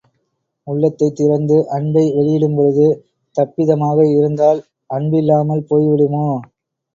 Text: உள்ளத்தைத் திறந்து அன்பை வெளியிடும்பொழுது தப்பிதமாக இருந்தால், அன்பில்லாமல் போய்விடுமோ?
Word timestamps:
உள்ளத்தைத் 0.67 1.15
திறந்து 1.15 1.57
அன்பை 1.69 2.03
வெளியிடும்பொழுது 2.11 2.87
தப்பிதமாக 3.35 3.99
இருந்தால், 4.11 4.61
அன்பில்லாமல் 4.89 5.63
போய்விடுமோ? 5.69 6.27